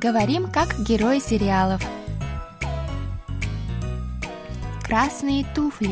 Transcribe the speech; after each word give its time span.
Говорим 0.00 0.48
как 0.48 0.78
герои 0.78 1.18
сериалов. 1.18 1.82
Красные 4.84 5.44
туфли. 5.56 5.90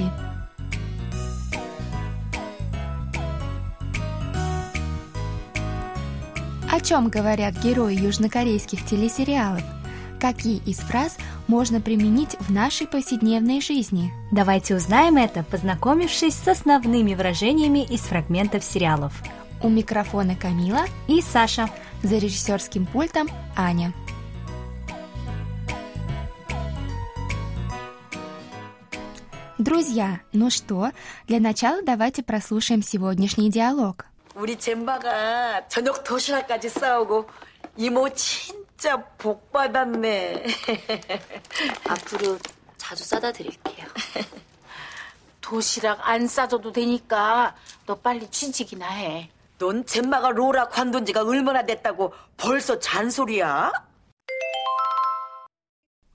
О 6.70 6.80
чем 6.80 7.08
говорят 7.08 7.54
герои 7.60 7.96
южнокорейских 7.96 8.86
телесериалов? 8.86 9.64
Какие 10.20 10.58
из 10.58 10.78
фраз 10.78 11.16
можно 11.48 11.80
применить 11.80 12.36
в 12.38 12.52
нашей 12.52 12.86
повседневной 12.86 13.60
жизни? 13.60 14.12
Давайте 14.30 14.76
узнаем 14.76 15.16
это, 15.16 15.42
познакомившись 15.42 16.34
с 16.34 16.46
основными 16.46 17.16
выражениями 17.16 17.84
из 17.84 18.02
фрагментов 18.02 18.62
сериалов. 18.62 19.20
У 19.64 19.68
микрофона 19.68 20.36
Камила 20.36 20.84
и 21.08 21.20
Саша. 21.20 21.68
За 22.05 22.17
режиссерским 22.17 22.85
пультом 22.85 23.29
Аня. 23.55 23.93
Друзья, 29.57 30.21
ну 30.33 30.49
что, 30.49 30.91
для 31.27 31.39
начала 31.39 31.83
давайте 31.83 32.23
прослушаем 32.23 32.81
сегодняшний 32.81 33.51
диалог. 33.51 34.05
우리 34.33 34.57
젬바가 34.57 35.67
저녁 35.67 36.03
도시락까지 36.03 36.69
싸우고 36.69 37.29
이모 37.77 38.09
진짜 38.09 38.97
복 39.17 39.51
받았네. 39.51 40.43
앞으로 41.87 42.39
자주 42.77 43.03
싸다 43.03 43.31
드릴게요. 43.31 43.85
도시락 45.41 45.99
안 46.07 46.27
싸줘도 46.27 46.71
되니까 46.71 47.55
너 47.85 47.95
빨리 47.95 48.27
취직이나 48.31 48.87
해. 48.89 49.29
넌 49.57 49.85
젬마가 49.85 50.31
로라 50.31 50.69
관둔 50.69 51.05
지가 51.05 51.23
얼마나 51.23 51.65
됐다고 51.65 52.13
벌써 52.37 52.79
잔소리야? 52.79 53.71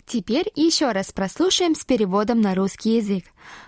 Теперь 0.06 0.50
еще 0.55 0.92
раз 0.92 1.12
прослушаем 1.12 1.75
с 1.75 1.84
переводом 1.84 2.41
на 2.41 2.55
русский 2.55 2.97
язык. 2.97 3.25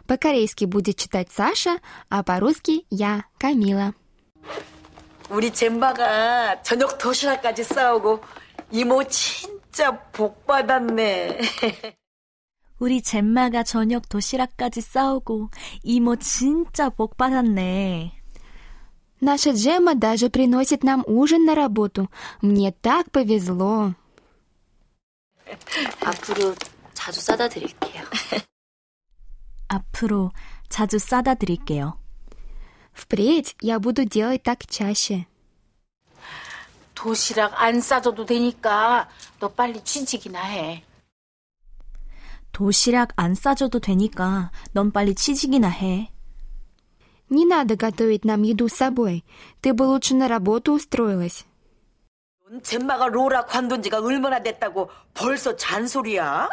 По-корейски 0.06 0.66
будет 0.66 0.96
читать 0.96 1.28
Саша, 1.32 1.80
а 2.08 2.22
по-русски 2.22 2.86
я, 2.90 3.24
Камила. 3.38 3.92
우리 5.30 5.50
젬바가 5.52 6.62
저녁 6.62 6.96
도시락까지 6.96 7.64
싸우고 7.64 8.20
이모 8.70 9.04
진짜 9.04 9.90
복 10.12 10.46
받았네. 10.46 11.38
우리 12.78 13.02
젬마가 13.02 13.64
저녁 13.64 14.08
도시락까지 14.08 14.80
싸우고 14.80 15.50
이모 15.82 16.16
진짜 16.16 16.88
복 16.88 17.16
받았네. 17.16 18.12
Наша 19.22 19.50
Джема 19.50 19.94
даже 19.94 20.30
приносит 20.30 20.84
нам 20.84 21.02
ужин 21.06 21.44
на 21.44 21.54
работу. 21.54 22.08
Мне 22.40 22.70
так 22.72 23.10
повезло. 23.10 23.94
앞으로 26.00 26.54
자주 26.94 27.20
싸다 27.20 27.48
드릴게요. 27.48 28.04
앞으로 29.68 30.30
자주 30.68 30.98
싸다 30.98 31.34
드릴게요. 31.34 31.98
Впредь 32.92 33.54
я 33.60 33.78
буду 33.78 34.04
делать 34.04 34.42
так 34.42 34.66
чаще. 34.68 35.26
도시락 36.94 37.60
안 37.62 37.80
싸줘도 37.80 38.26
되니까 38.26 39.08
너 39.38 39.48
빨리 39.48 39.82
취직이나 39.84 40.42
해. 40.42 40.84
도시락 42.50 43.12
안 43.14 43.34
싸줘도 43.34 43.78
되니까 43.78 44.50
넌 44.72 44.90
빨리 44.90 45.14
취직이나 45.14 45.68
해. 45.68 46.10
Не 47.30 47.44
надо 47.44 47.76
готовить 47.76 48.24
нам 48.24 48.42
еду 48.42 48.68
с 48.68 48.74
собой. 48.74 49.24
Ты 49.60 49.74
бы 49.74 49.82
лучше 49.84 50.14
на 50.14 50.28
работу 50.28 50.72
устроилась. 50.72 51.44
넌 52.50 52.62
젬마가 52.62 53.08
로라 53.08 53.44
관둔 53.44 53.82
지가 53.82 53.98
얼마나 53.98 54.42
됐다고 54.42 54.88
벌써 55.12 55.54
잔소리야? 55.54 56.48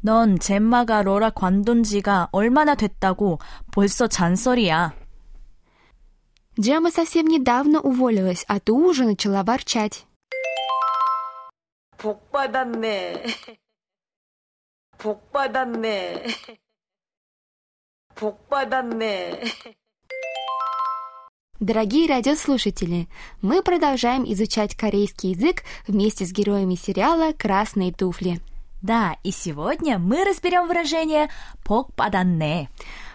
넌 0.00 0.38
젬마가 0.38 1.02
로라 1.02 1.30
관둔 1.30 1.82
지가 1.82 2.30
얼마나 2.32 2.74
됐다고 2.74 3.38
벌써 3.72 4.08
잔소리야. 4.08 4.94
Джема 6.58 6.90
совсем 6.90 7.26
недавно 7.26 7.82
уволилась, 7.82 8.44
а 8.48 8.58
ты 8.60 8.72
уже 8.72 9.04
начала 9.04 9.42
ворчать. 9.44 10.06
복 11.98 12.30
받았네. 12.30 13.26
복 14.96 15.30
받았네. 15.32 16.24
복 18.14 18.48
받았네. 18.48 19.42
Дорогие 21.58 22.06
радиослушатели, 22.06 23.08
мы 23.40 23.62
продолжаем 23.62 24.24
изучать 24.24 24.74
корейский 24.74 25.30
язык 25.30 25.62
вместе 25.86 26.26
с 26.26 26.32
героями 26.32 26.74
сериала 26.74 27.32
«Красные 27.32 27.92
туфли». 27.92 28.40
Да, 28.81 29.15
и 29.23 29.31
сегодня 29.31 29.99
мы 29.99 30.23
разберем 30.23 30.67
выражение 30.67 31.29
«покпаданне». 31.63 32.69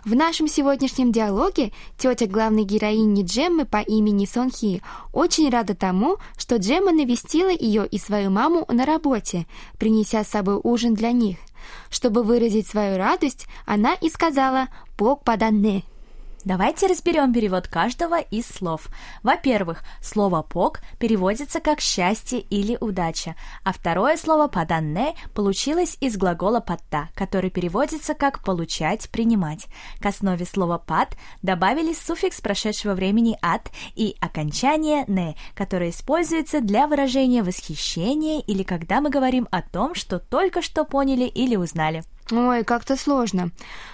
В 0.05 0.15
нашем 0.15 0.47
сегодняшнем 0.47 1.11
диалоге 1.11 1.73
тетя 1.99 2.27
главной 2.27 2.63
героини 2.63 3.25
Джеммы 3.25 3.65
по 3.65 3.79
имени 3.79 4.27
Сонхи 4.27 4.81
очень 5.13 5.51
рада 5.51 5.75
тому, 5.75 6.19
что 6.39 6.59
Джемма 6.59 6.93
навестила 6.93 7.51
ее 7.51 7.85
и 7.85 7.99
свою 7.99 8.31
маму 8.31 8.65
на 8.69 8.87
работе, 8.87 9.47
принеся 9.77 10.23
с 10.23 10.29
собой 10.29 10.61
ужин 10.63 10.95
для 10.95 11.11
них. 11.11 11.39
Чтобы 11.91 12.23
выразить 12.23 12.69
свою 12.69 12.97
радость, 12.97 13.49
она 13.65 13.95
и 13.95 14.09
сказала 14.09 14.69
«Бог 14.97 15.25
поданне». 15.25 15.83
Давайте 16.47 16.87
разберем 16.87 17.33
перевод 17.33 17.67
каждого 17.67 18.21
из 18.21 18.47
слов. 18.47 18.87
Во-первых, 19.25 19.83
слово 20.01 20.43
«пок» 20.43 20.79
переводится 21.01 21.59
как 21.59 21.81
«счастье» 21.81 22.39
или 22.39 22.79
«удача», 22.81 23.35
а 23.65 23.73
второе 23.73 24.17
слово 24.17 24.47
«паданне» 24.47 25.17
получилось 25.35 25.97
из 26.01 26.17
глагола 26.17 26.61
«патта», 26.61 27.09
который 27.17 27.51
переводится 27.51 28.15
как 28.15 28.45
«получать», 28.45 29.11
«принимать». 29.11 29.67
К 29.99 30.07
основе 30.07 30.47
слова 30.47 30.79
«пат» 30.79 31.17
добавили 31.43 31.93
суффикс 31.93 32.41
прошедшего 32.41 32.95
времени 32.95 33.37
«от» 33.43 33.73
и 33.97 34.15
окончание 34.21 35.05
«не», 35.09 35.35
которое 35.57 35.91
используется 35.91 36.61
для 36.61 36.87
выражения 36.87 37.43
восхищения 37.43 38.41
или 38.41 38.63
когда 38.63 39.01
мы 39.01 39.11
говорим 39.11 39.49
о 39.51 39.63
том, 39.63 39.97
что 39.97 40.21
только 40.21 40.63
что 40.63 40.85
поняли 40.85 41.25
или 41.25 41.57
узнали. 41.57 42.05
Ой, 42.33 42.65
как-то 42.65 42.97
сложно. 42.97 43.53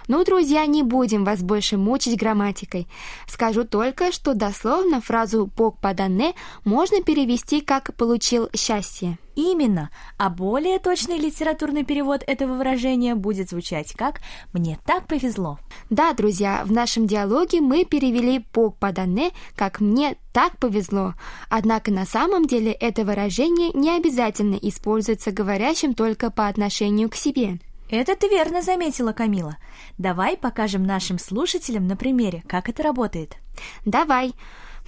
Ну, 0.08 0.24
друзья, 0.24 0.64
не 0.64 0.82
будем 0.82 1.22
вас 1.24 1.42
больше 1.42 1.76
мучить 1.76 2.18
грамматикой. 2.18 2.88
Скажу 3.28 3.64
только, 3.64 4.10
что 4.10 4.32
дословно 4.32 5.02
фразу 5.02 5.50
«Бог 5.54 5.78
поданне» 5.78 6.32
можно 6.64 7.02
перевести 7.02 7.60
как 7.60 7.94
«получил 7.94 8.48
счастье». 8.54 9.18
Именно, 9.34 9.90
а 10.18 10.30
более 10.30 10.78
точный 10.78 11.18
литературный 11.18 11.84
перевод 11.84 12.22
этого 12.26 12.54
выражения 12.54 13.14
будет 13.14 13.50
звучать 13.50 13.92
как 13.92 14.20
«мне 14.54 14.78
так 14.86 15.06
повезло». 15.06 15.58
Да, 15.90 16.14
друзья, 16.14 16.62
в 16.64 16.72
нашем 16.72 17.06
диалоге 17.06 17.60
мы 17.60 17.84
перевели 17.84 18.44
«Бог 18.54 18.78
поданне» 18.78 19.32
как 19.56 19.80
«мне 19.80 20.16
так 20.32 20.56
повезло». 20.58 21.14
Однако 21.50 21.90
на 21.90 22.06
самом 22.06 22.46
деле 22.46 22.72
это 22.72 23.04
выражение 23.04 23.72
не 23.74 23.90
обязательно 23.90 24.56
используется 24.56 25.32
говорящим 25.32 25.92
только 25.92 26.30
по 26.30 26.48
отношению 26.48 27.10
к 27.10 27.14
себе. 27.14 27.58
Это 27.91 28.15
ты 28.15 28.27
верно 28.27 28.61
заметила, 28.61 29.13
Камила. 29.13 29.57
Давай 29.97 30.35
покажем 30.35 30.83
нашим 30.85 31.19
слушателям 31.19 31.87
на 31.87 31.95
примере, 31.95 32.43
как 32.47 32.67
это 32.69 32.83
работает. 32.83 33.37
Давай. 33.85 34.33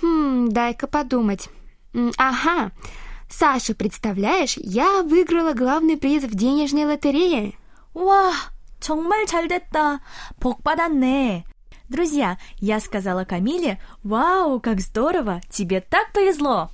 Хм, 0.01 0.49
дай-ка 0.49 0.87
подумать. 0.87 1.49
Ага. 2.17 2.71
Саша, 3.29 3.75
представляешь, 3.75 4.57
я 4.57 5.03
выиграла 5.03 5.53
главный 5.53 5.97
приз 5.97 6.23
в 6.23 6.35
денежной 6.35 6.85
лотерее. 6.85 7.53
와, 7.93 8.33
정말 8.79 9.25
잘 9.27 9.47
됐다. 9.47 9.99
복 10.39 10.63
받았네. 10.63 11.43
Друзья, 11.89 12.37
я 12.59 12.79
сказала 12.79 13.25
Камиле, 13.25 13.81
вау, 14.03 14.59
как 14.59 14.79
здорово, 14.79 15.41
тебе 15.49 15.81
так 15.81 16.13
повезло. 16.13 16.69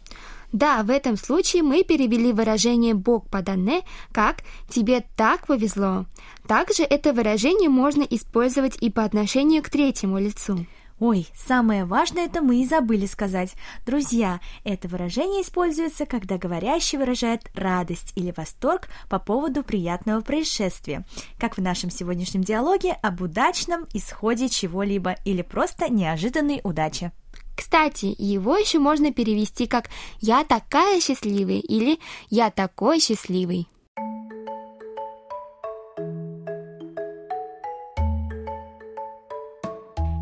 Да, 0.53 0.83
в 0.83 0.91
этом 0.91 1.17
случае 1.17 1.63
мы 1.63 1.85
перевели 1.85 2.33
выражение 2.33 2.95
«Бог 2.95 3.29
поданне» 3.29 3.83
как 4.13 4.39
«тебе 4.69 5.05
так 5.17 5.47
повезло». 5.47 6.07
Также 6.49 6.83
это 6.83 7.13
выражение 7.13 7.69
можно 7.69 8.03
использовать 8.03 8.77
и 8.81 8.91
по 8.91 9.05
отношению 9.05 9.63
к 9.63 9.71
третьему 9.71 10.19
лицу. 10.19 10.67
Ой, 10.99 11.27
самое 11.35 11.87
важное 11.87 12.27
это 12.27 12.43
мы 12.43 12.61
и 12.61 12.67
забыли 12.67 13.07
сказать. 13.07 13.55
Друзья, 13.87 14.39
это 14.65 14.87
выражение 14.87 15.43
используется, 15.43 16.05
когда 16.05 16.37
говорящий 16.37 16.99
выражает 16.99 17.51
радость 17.55 18.13
или 18.17 18.35
восторг 18.37 18.89
по 19.09 19.19
поводу 19.19 19.63
приятного 19.63 20.21
происшествия, 20.21 21.07
как 21.39 21.57
в 21.57 21.63
нашем 21.63 21.91
сегодняшнем 21.91 22.43
диалоге 22.43 22.93
об 23.03 23.23
удачном 23.23 23.87
исходе 23.95 24.51
чего-либо 24.51 25.17
или 25.25 25.41
просто 25.41 25.91
неожиданной 25.91 26.61
удаче. 26.65 27.13
Кстати, 27.61 28.15
его 28.17 28.57
еще 28.57 28.79
можно 28.79 29.13
перевести 29.13 29.67
как 29.67 29.91
«я 30.23 30.45
такая 30.45 30.99
счастливая» 30.99 31.59
или 31.59 32.01
«я 32.31 32.51
такой 32.51 33.01
счастливый». 33.01 33.69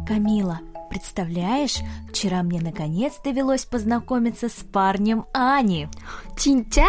Камила, 0.05 0.59
представляешь, 0.91 1.77
вчера 2.11 2.43
мне 2.43 2.61
наконец 2.61 3.21
довелось 3.23 3.65
познакомиться 3.67 4.49
с 4.49 4.65
парнем 4.73 5.25
Ани. 5.33 5.87
Чинтя? 6.37 6.89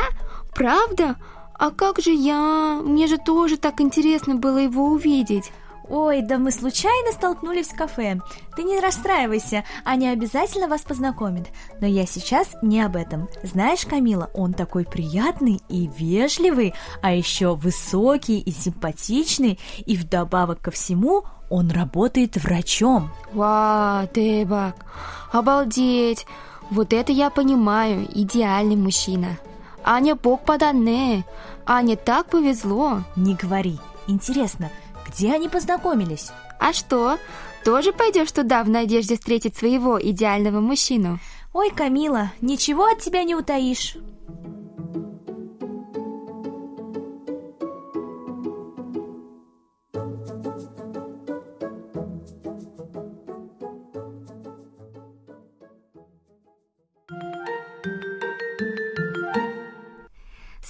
Правда? 0.55 1.17
А 1.53 1.69
как 1.69 1.99
же 1.99 2.09
я? 2.09 2.81
Мне 2.83 3.05
же 3.05 3.19
тоже 3.19 3.57
так 3.57 3.81
интересно 3.81 4.33
было 4.33 4.57
его 4.57 4.85
увидеть. 4.85 5.51
Ой, 5.89 6.21
да 6.21 6.37
мы 6.37 6.51
случайно 6.51 7.11
столкнулись 7.11 7.69
в 7.69 7.75
кафе. 7.75 8.19
Ты 8.55 8.63
не 8.63 8.79
расстраивайся, 8.79 9.63
Аня 9.83 10.11
обязательно 10.11 10.67
вас 10.67 10.81
познакомит. 10.81 11.47
Но 11.81 11.87
я 11.87 12.05
сейчас 12.05 12.47
не 12.61 12.81
об 12.81 12.95
этом. 12.95 13.27
Знаешь, 13.41 13.85
Камила, 13.85 14.29
он 14.33 14.53
такой 14.53 14.85
приятный 14.85 15.61
и 15.67 15.89
вежливый, 15.97 16.75
а 17.01 17.13
еще 17.13 17.55
высокий 17.55 18.39
и 18.39 18.51
симпатичный, 18.51 19.59
и 19.85 19.97
вдобавок 19.97 20.61
ко 20.61 20.71
всему 20.71 21.23
он 21.49 21.71
работает 21.71 22.37
врачом. 22.37 23.11
Вау, 23.33 24.07
Тебак, 24.07 24.85
обалдеть! 25.31 26.25
Вот 26.69 26.93
это 26.93 27.11
я 27.11 27.31
понимаю, 27.31 28.07
идеальный 28.13 28.75
мужчина. 28.75 29.39
Аня 29.83 30.15
бог 30.15 30.41
поданне. 30.41 31.25
Ане 31.65 31.95
так 31.95 32.27
повезло. 32.27 33.01
Не 33.15 33.33
говори. 33.33 33.79
Интересно, 34.07 34.69
где 35.09 35.33
они 35.33 35.49
познакомились? 35.49 36.31
А 36.59 36.73
что? 36.73 37.17
Тоже 37.63 37.91
пойдешь 37.91 38.31
туда 38.31 38.63
в 38.63 38.69
надежде 38.69 39.15
встретить 39.15 39.57
своего 39.57 40.01
идеального 40.01 40.59
мужчину? 40.59 41.19
Ой, 41.53 41.71
Камила, 41.71 42.31
ничего 42.41 42.85
от 42.85 42.99
тебя 42.99 43.23
не 43.23 43.35
утаишь. 43.35 43.97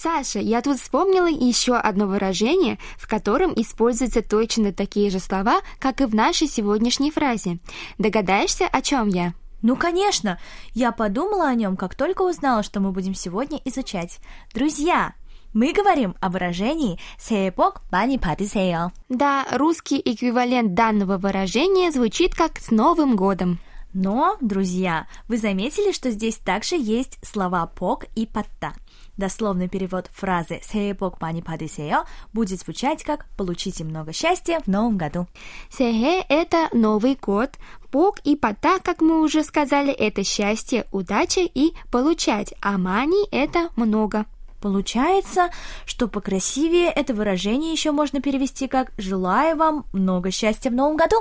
Саша, 0.02 0.40
я 0.40 0.62
тут 0.62 0.80
вспомнила 0.80 1.28
еще 1.28 1.76
одно 1.76 2.08
выражение, 2.08 2.80
в 2.98 3.06
котором 3.06 3.52
используются 3.54 4.22
точно 4.22 4.72
такие 4.72 5.10
же 5.10 5.20
слова, 5.20 5.60
как 5.78 6.00
и 6.00 6.06
в 6.06 6.16
нашей 6.16 6.48
сегодняшней 6.48 7.12
фразе. 7.12 7.58
Догадаешься, 7.98 8.66
о 8.66 8.82
чем 8.82 9.10
я? 9.10 9.34
Ну, 9.62 9.76
конечно. 9.76 10.40
Я 10.74 10.94
подумала 10.94 11.50
о 11.50 11.56
нем, 11.56 11.76
как 11.76 11.96
только 11.96 12.22
узнала, 12.22 12.64
что 12.64 12.80
мы 12.80 12.94
будем 12.94 13.14
сегодня 13.14 13.60
изучать. 13.66 14.20
Друзья, 14.54 15.16
мы 15.52 15.74
говорим 15.74 16.16
о 16.22 16.30
выражении 16.30 16.98
«сеепок 17.18 17.82
бани 17.92 18.18
падисео». 18.18 18.92
Да, 19.10 19.46
русский 19.52 20.02
эквивалент 20.04 20.76
данного 20.76 21.18
выражения 21.18 21.92
звучит 21.92 22.36
как 22.36 22.58
«с 22.60 22.72
Новым 22.72 23.18
годом». 23.18 23.60
Но, 23.92 24.38
друзья, 24.40 25.08
вы 25.28 25.38
заметили, 25.38 25.92
что 25.92 26.12
здесь 26.12 26.38
также 26.38 26.76
есть 26.78 27.18
слова 27.26 27.66
«пок» 27.66 28.06
и 28.16 28.26
«патта» 28.26 28.74
дословный 29.20 29.70
перевод 29.70 30.10
фразы 30.12 30.60
«Сей 30.64 30.94
бог 30.94 31.22
мани 31.22 31.44
падесео» 31.44 32.06
будет 32.34 32.62
звучать 32.62 33.04
как 33.04 33.28
«Получите 33.38 33.84
много 33.84 34.14
счастья 34.14 34.62
в 34.62 34.68
новом 34.68 34.98
году». 34.98 35.28
Сехе– 35.70 36.26
это 36.30 36.70
Новый 36.74 37.16
год. 37.16 37.52
Бог 37.92 38.20
и 38.24 38.36
пота, 38.36 38.80
как 38.80 39.02
мы 39.02 39.22
уже 39.22 39.44
сказали, 39.44 39.92
это 39.92 40.24
счастье, 40.24 40.86
удача 40.92 41.42
и 41.42 41.74
получать, 41.92 42.54
а 42.62 42.78
мани– 42.78 43.28
это 43.32 43.70
много. 43.76 44.26
Получается, 44.62 45.50
что 45.86 46.08
покрасивее 46.08 46.90
это 46.90 47.14
выражение 47.14 47.72
еще 47.72 47.92
можно 47.92 48.22
перевести 48.22 48.68
как 48.68 48.92
«желаю 48.98 49.56
вам 49.58 49.86
много 49.94 50.32
счастья 50.32 50.70
в 50.70 50.74
новом 50.74 50.98
году». 50.98 51.18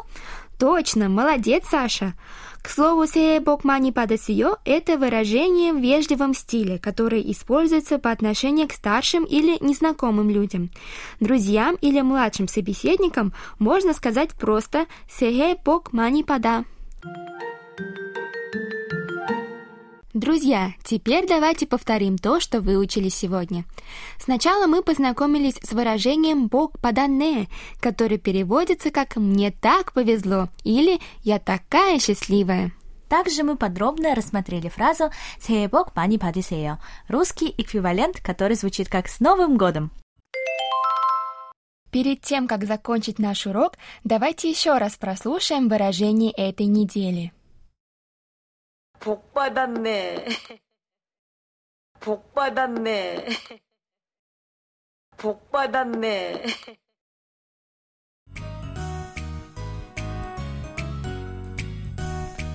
Точно, 0.59 1.09
молодец, 1.09 1.65
Саша. 1.71 2.15
К 2.63 2.69
слову, 2.69 3.07
«сэбокмани 3.07 3.93
падасио»— 3.93 4.57
это 4.65 4.99
выражение 4.99 5.73
в 5.73 5.79
вежливом 5.79 6.35
стиле, 6.35 6.81
которое 6.81 7.21
используется 7.21 7.99
по 7.99 8.11
отношению 8.11 8.67
к 8.67 8.73
старшим 8.73 9.25
или 9.25 9.57
незнакомым 9.65 10.29
людям. 10.29 10.71
Друзьям 11.21 11.77
или 11.81 12.01
младшим 12.01 12.49
собеседникам 12.49 13.33
можно 13.61 13.95
сказать 13.95 14.31
просто 14.33 14.87
«сэбокмани 15.09 16.25
пада». 16.25 16.65
Thank 17.01 17.29
you 17.29 17.38
Друзья, 20.18 20.74
теперь 20.84 21.28
давайте 21.28 21.66
повторим 21.66 22.20
то, 22.20 22.40
что 22.40 22.62
выучили 22.62 23.10
сегодня. 23.10 23.66
Сначала 24.20 24.68
мы 24.68 24.84
познакомились 24.84 25.56
с 25.64 25.72
выражением 25.72 26.50
«Бог 26.50 26.80
поданне», 26.80 27.48
которое 27.80 28.20
переводится 28.20 28.92
как 28.92 29.16
«мне 29.16 29.50
так 29.50 29.92
повезло» 29.94 30.50
или 30.64 31.00
«я 31.24 31.40
такая 31.40 31.98
счастливая». 31.98 32.72
Также 33.10 33.44
мы 33.44 33.58
подробно 33.58 34.14
рассмотрели 34.14 34.70
фразу 34.70 35.12
«새해 35.40 35.68
복 35.68 35.94
많이 35.96 36.20
받으세요» – 36.20 37.08
русский 37.08 37.54
эквивалент, 37.58 38.22
который 38.22 38.56
звучит 38.56 38.90
как 38.90 39.08
«с 39.08 39.20
Новым 39.20 39.58
годом». 39.58 39.92
Перед 41.92 42.22
тем, 42.22 42.48
как 42.48 42.66
закончить 42.66 43.20
наш 43.20 43.46
урок, 43.46 43.74
давайте 44.04 44.50
еще 44.50 44.78
раз 44.78 44.96
прослушаем 44.96 45.70
выражение 45.70 46.32
этой 46.32 46.66
недели. 46.66 47.34
복 49.00 49.34
받았네. 49.34 50.28
복 52.00 52.34
받았네. 52.34 53.28
복 55.18 55.52
받았네. 55.52 56.46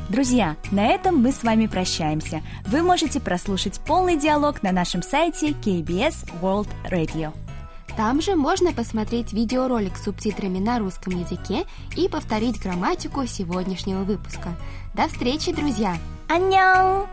Друзья, 0.09 0.57
на 0.73 0.87
этом 0.87 1.17
мы 1.17 1.33
с 1.33 1.43
вами 1.43 1.67
прощаемся. 1.67 2.43
Вы 2.67 2.83
можете 2.83 3.21
прослушать 3.21 3.79
полный 3.87 4.17
диалог 4.17 4.63
на 4.63 4.73
нашем 4.73 5.03
сайте 5.03 5.49
KBS 5.51 6.31
World 6.41 6.69
Radio. 6.91 7.35
Там 7.95 8.23
же 8.23 8.35
можно 8.35 8.73
посмотреть 8.73 9.33
видеоролик 9.33 9.97
с 9.97 10.05
субтитрами 10.05 10.61
на 10.61 10.79
русском 10.79 11.15
языке 11.15 11.67
и 11.97 12.09
повторить 12.09 12.59
грамматику 12.59 13.27
сегодняшнего 13.27 14.05
выпуска. 14.05 14.57
До 14.95 15.09
встречи, 15.09 15.53
друзья! 15.53 15.99
안녕! 16.34 17.08